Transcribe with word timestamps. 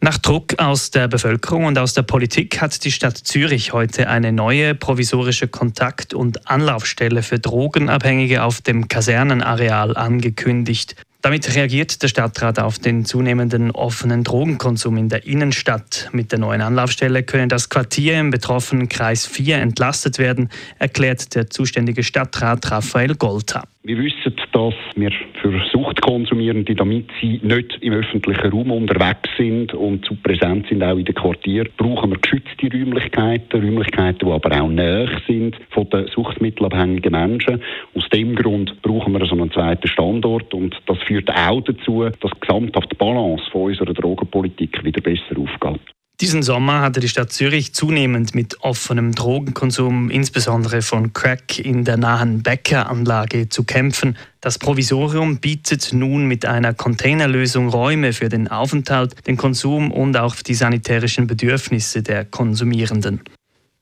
Nach 0.00 0.16
Druck 0.16 0.60
aus 0.60 0.92
der 0.92 1.08
Bevölkerung 1.08 1.64
und 1.64 1.76
aus 1.76 1.92
der 1.92 2.02
Politik 2.02 2.60
hat 2.60 2.84
die 2.84 2.92
Stadt 2.92 3.16
Zürich 3.16 3.72
heute 3.72 4.08
eine 4.08 4.30
neue 4.30 4.76
provisorische 4.76 5.48
Kontakt- 5.48 6.14
und 6.14 6.48
Anlaufstelle 6.48 7.24
für 7.24 7.40
Drogenabhängige 7.40 8.44
auf 8.44 8.60
dem 8.60 8.86
Kasernenareal 8.86 9.96
angekündigt. 9.96 10.94
Damit 11.20 11.52
reagiert 11.52 12.00
der 12.00 12.06
Stadtrat 12.06 12.60
auf 12.60 12.78
den 12.78 13.04
zunehmenden 13.04 13.72
offenen 13.72 14.22
Drogenkonsum 14.22 14.96
in 14.98 15.08
der 15.08 15.26
Innenstadt. 15.26 16.08
Mit 16.12 16.30
der 16.30 16.38
neuen 16.38 16.60
Anlaufstelle 16.60 17.24
können 17.24 17.48
das 17.48 17.68
Quartier 17.68 18.20
im 18.20 18.30
betroffenen 18.30 18.88
Kreis 18.88 19.26
4 19.26 19.56
entlastet 19.58 20.18
werden, 20.18 20.48
erklärt 20.78 21.34
der 21.34 21.50
zuständige 21.50 22.04
Stadtrat 22.04 22.70
Raphael 22.70 23.16
Golta. 23.16 23.64
Wir 23.88 23.96
wissen, 23.96 24.34
dass 24.52 24.74
wir 24.96 25.10
für 25.40 25.62
Suchtkonsumierende, 25.72 26.74
damit 26.74 27.06
sie 27.22 27.40
nicht 27.42 27.78
im 27.80 27.94
öffentlichen 27.94 28.50
Raum 28.50 28.70
unterwegs 28.70 29.30
sind 29.38 29.72
und 29.72 30.04
zu 30.04 30.14
präsent 30.14 30.66
sind, 30.68 30.84
auch 30.84 30.98
in 30.98 31.06
den 31.06 31.14
Quartieren, 31.14 31.70
brauchen 31.78 32.10
wir 32.10 32.18
geschützte 32.18 32.70
Räumlichkeiten, 32.70 33.62
Räumlichkeiten, 33.62 34.28
die 34.28 34.30
aber 34.30 34.60
auch 34.60 34.68
näher 34.68 35.08
sind 35.26 35.56
von 35.70 35.88
den 35.88 36.06
suchtmittelabhängigen 36.08 37.12
Menschen. 37.12 37.62
Aus 37.94 38.06
dem 38.10 38.36
Grund 38.36 38.76
brauchen 38.82 39.14
wir 39.14 39.24
so 39.24 39.34
einen 39.34 39.50
zweiten 39.52 39.88
Standort 39.88 40.52
und 40.52 40.76
das 40.84 40.98
führt 41.04 41.30
auch 41.30 41.62
dazu, 41.62 42.10
dass 42.20 42.40
gesamthaft 42.40 42.92
die 42.92 42.96
Balance 42.96 43.44
von 43.50 43.70
unserer 43.70 43.94
Drogenpolitik 43.94 44.84
wieder 44.84 45.00
besser 45.00 45.38
aufgeht. 45.38 45.80
Diesen 46.20 46.42
Sommer 46.42 46.80
hatte 46.80 46.98
die 46.98 47.08
Stadt 47.08 47.32
Zürich 47.32 47.74
zunehmend 47.74 48.34
mit 48.34 48.60
offenem 48.62 49.14
Drogenkonsum, 49.14 50.10
insbesondere 50.10 50.82
von 50.82 51.12
Crack 51.12 51.60
in 51.60 51.84
der 51.84 51.96
nahen 51.96 52.42
Bäckeranlage, 52.42 53.48
zu 53.48 53.62
kämpfen. 53.62 54.16
Das 54.40 54.58
Provisorium 54.58 55.38
bietet 55.38 55.92
nun 55.92 56.26
mit 56.26 56.44
einer 56.44 56.74
Containerlösung 56.74 57.68
Räume 57.68 58.12
für 58.12 58.28
den 58.28 58.48
Aufenthalt, 58.48 59.14
den 59.28 59.36
Konsum 59.36 59.92
und 59.92 60.16
auch 60.16 60.34
die 60.34 60.54
sanitärischen 60.54 61.28
Bedürfnisse 61.28 62.02
der 62.02 62.24
Konsumierenden. 62.24 63.20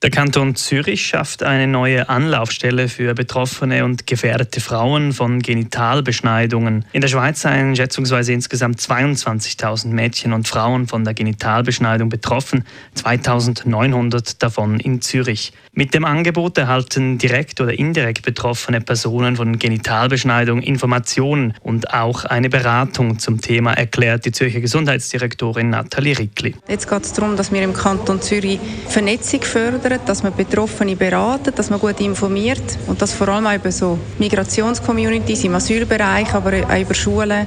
Der 0.02 0.10
Kanton 0.10 0.54
Zürich 0.56 1.06
schafft 1.06 1.42
eine 1.42 1.66
neue 1.66 2.10
Anlaufstelle 2.10 2.90
für 2.90 3.14
betroffene 3.14 3.82
und 3.82 4.06
gefährdete 4.06 4.60
Frauen 4.60 5.14
von 5.14 5.40
Genitalbeschneidungen. 5.40 6.84
In 6.92 7.00
der 7.00 7.08
Schweiz 7.08 7.40
seien 7.40 7.74
schätzungsweise 7.74 8.34
insgesamt 8.34 8.78
22.000 8.78 9.86
Mädchen 9.86 10.34
und 10.34 10.46
Frauen 10.46 10.86
von 10.86 11.02
der 11.04 11.14
Genitalbeschneidung 11.14 12.10
betroffen, 12.10 12.66
2.900 12.94 14.36
davon 14.38 14.80
in 14.80 15.00
Zürich. 15.00 15.54
Mit 15.72 15.94
dem 15.94 16.04
Angebot 16.04 16.58
erhalten 16.58 17.16
direkt 17.16 17.62
oder 17.62 17.72
indirekt 17.72 18.22
betroffene 18.22 18.82
Personen 18.82 19.36
von 19.36 19.58
Genitalbeschneidung 19.58 20.60
Informationen 20.60 21.54
und 21.62 21.94
auch 21.94 22.26
eine 22.26 22.50
Beratung 22.50 23.18
zum 23.18 23.40
Thema, 23.40 23.72
erklärt 23.72 24.26
die 24.26 24.32
Zürcher 24.32 24.60
Gesundheitsdirektorin 24.60 25.70
Nathalie 25.70 26.18
Rickli. 26.18 26.54
Jetzt 26.68 26.86
geht 26.86 27.02
es 27.02 27.14
darum, 27.14 27.36
dass 27.36 27.50
wir 27.50 27.62
im 27.62 27.72
Kanton 27.72 28.20
Zürich 28.20 28.60
Vernetzung 28.88 29.40
fördern, 29.40 29.85
dass 30.04 30.22
man 30.22 30.34
Betroffene 30.34 30.96
beraten, 30.96 31.52
dass 31.54 31.70
man 31.70 31.80
gut 31.80 32.00
informiert 32.00 32.78
und 32.86 33.00
das 33.00 33.12
vor 33.12 33.28
allem 33.28 33.46
auch 33.46 33.54
über 33.54 33.70
so 33.70 33.98
Migrationscommunities 34.18 35.44
im 35.44 35.54
Asylbereich, 35.54 36.32
aber 36.34 36.52
auch 36.68 36.80
über 36.80 36.94
Schulen 36.94 37.46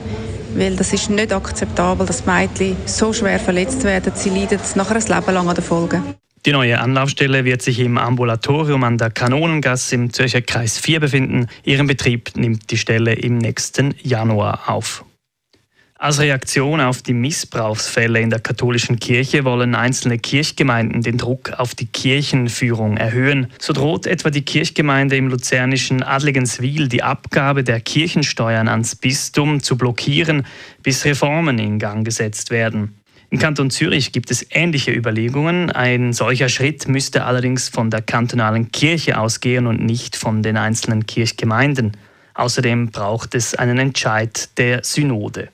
weil 0.56 0.76
das 0.76 0.94
ist 0.94 1.10
nicht 1.10 1.32
akzeptabel, 1.32 2.06
dass 2.06 2.26
Mädchen 2.26 2.76
so 2.86 3.14
schwer 3.14 3.40
verletzt 3.40 3.84
werden, 3.84 4.12
sie 4.16 4.30
leiden 4.30 4.60
nachher 4.76 4.96
ein 4.96 5.02
Leben 5.02 5.34
lang 5.34 5.48
an 5.48 5.56
den 5.56 5.64
Folgen. 5.64 6.02
Die 6.46 6.54
neue 6.54 6.80
Anlaufstelle 6.80 7.44
wird 7.44 7.62
sich 7.62 7.80
im 7.80 7.98
Ambulatorium 7.98 8.84
an 8.84 8.98
der 8.98 9.10
Kanonengasse 9.10 9.96
im 9.96 10.14
Zürcher 10.14 10.42
Kreis 10.42 10.78
4 10.78 11.02
befinden. 11.02 11.48
Ihren 11.64 11.86
Betrieb 11.86 12.32
nimmt 12.38 12.72
die 12.72 12.78
Stelle 12.78 13.14
im 13.14 13.38
nächsten 13.38 13.94
Januar 14.02 14.62
auf. 14.68 15.04
Als 16.02 16.22
Reaktion 16.22 16.80
auf 16.80 17.02
die 17.02 17.14
Missbrauchsfälle 17.14 18.22
in 18.22 18.30
der 18.30 18.40
katholischen 18.40 19.00
Kirche 19.00 19.44
wollen 19.44 19.76
einzelne 19.76 20.18
Kirchgemeinden 20.18 21.02
den 21.02 21.18
Druck 21.18 21.52
auf 21.60 21.76
die 21.76 21.88
Kirchenführung 21.88 22.96
erhöhen. 22.96 23.48
So 23.60 23.74
droht 23.74 24.08
etwa 24.08 24.30
die 24.30 24.44
Kirchgemeinde 24.44 25.18
im 25.18 25.28
luzernischen 25.28 26.02
Adligenswil 26.02 26.88
die 26.88 27.04
Abgabe 27.04 27.66
der 27.66 27.82
Kirchensteuern 27.82 28.70
ans 28.70 28.96
Bistum 28.96 29.62
zu 29.62 29.76
blockieren, 29.76 30.46
bis 30.84 31.04
Reformen 31.04 31.60
in 31.60 31.80
Gang 31.80 32.06
gesetzt 32.06 32.50
werden. 32.50 32.96
Im 33.30 33.38
Kanton 33.38 33.70
Zürich 33.70 34.14
gibt 34.14 34.32
es 34.32 34.46
ähnliche 34.52 34.94
Überlegungen. 34.94 35.70
Ein 35.70 36.14
solcher 36.14 36.48
Schritt 36.48 36.88
müsste 36.88 37.26
allerdings 37.26 37.68
von 37.68 37.90
der 37.90 38.02
kantonalen 38.02 38.72
Kirche 38.72 39.20
ausgehen 39.20 39.68
und 39.68 39.82
nicht 39.82 40.16
von 40.16 40.44
den 40.44 40.56
einzelnen 40.56 41.06
Kirchgemeinden. 41.06 41.98
Außerdem 42.36 42.90
braucht 42.90 43.36
es 43.36 43.54
einen 43.54 43.80
Entscheid 43.80 44.58
der 44.58 44.86
Synode. 44.86 45.50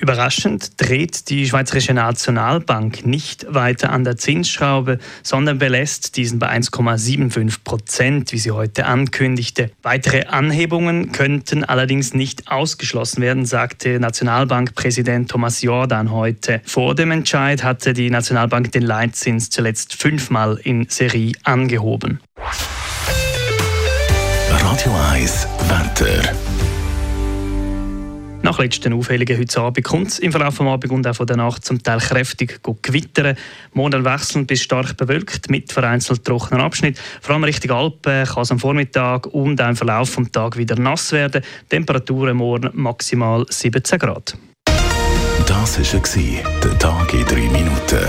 Überraschend 0.00 0.80
dreht 0.80 1.28
die 1.28 1.46
Schweizerische 1.48 1.92
Nationalbank 1.92 3.04
nicht 3.04 3.52
weiter 3.52 3.90
an 3.90 4.04
der 4.04 4.16
Zinsschraube, 4.16 4.98
sondern 5.24 5.58
belässt 5.58 6.16
diesen 6.16 6.38
bei 6.38 6.48
1,75 6.50 7.64
Prozent, 7.64 8.32
wie 8.32 8.38
sie 8.38 8.52
heute 8.52 8.86
ankündigte. 8.86 9.72
Weitere 9.82 10.26
Anhebungen 10.26 11.10
könnten 11.10 11.64
allerdings 11.64 12.14
nicht 12.14 12.48
ausgeschlossen 12.48 13.22
werden, 13.22 13.44
sagte 13.44 13.98
Nationalbankpräsident 13.98 15.30
Thomas 15.30 15.62
Jordan 15.62 16.12
heute. 16.12 16.62
Vor 16.64 16.94
dem 16.94 17.10
Entscheid 17.10 17.64
hatte 17.64 17.92
die 17.92 18.08
Nationalbank 18.08 18.70
den 18.70 18.82
Leitzins 18.82 19.50
zuletzt 19.50 19.94
fünfmal 19.94 20.60
in 20.62 20.86
Serie 20.88 21.32
angehoben. 21.42 22.20
Radio 24.48 24.94
1 25.12 25.48
Wetter. 25.68 26.57
Nach 28.58 28.64
letzten 28.64 28.92
Aufhellungen 28.92 29.38
heute 29.38 29.60
Abend 29.60 29.86
kommt 29.86 30.08
es 30.08 30.18
im 30.18 30.32
Verlauf 30.32 30.58
des 30.58 30.66
Abend 30.66 30.90
und 30.90 31.06
auch 31.06 31.14
von 31.14 31.28
der 31.28 31.36
Nacht 31.36 31.64
zum 31.64 31.80
Teil 31.80 32.00
kräftig 32.00 32.60
gewittern. 32.82 33.36
Morgen 33.72 34.04
wechselnd 34.04 34.48
bis 34.48 34.62
stark 34.62 34.96
bewölkt 34.96 35.48
mit 35.48 35.72
vereinzelt 35.72 36.24
trockenen 36.24 36.60
Abschnitt. 36.60 36.98
Vor 37.20 37.36
allem 37.36 37.44
Richtung 37.44 37.70
Alpen 37.70 38.26
kann 38.26 38.42
es 38.42 38.50
am 38.50 38.58
Vormittag 38.58 39.28
und 39.28 39.62
auch 39.62 39.68
im 39.68 39.76
Verlauf 39.76 40.16
des 40.16 40.32
Tages 40.32 40.58
wieder 40.58 40.74
nass 40.74 41.12
werden. 41.12 41.44
Temperaturen 41.68 42.36
morgen 42.36 42.70
maximal 42.72 43.46
17 43.48 43.96
Grad. 43.96 44.36
Das 45.46 45.78
war 45.78 46.42
der 46.64 46.78
Tag 46.80 47.14
in 47.14 47.24
3 47.26 47.34
Minuten. 47.36 48.08